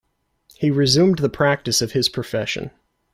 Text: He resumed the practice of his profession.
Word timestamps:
He 0.55 0.71
resumed 0.71 1.19
the 1.19 1.29
practice 1.29 1.79
of 1.79 1.91
his 1.91 2.09
profession. 2.09 2.71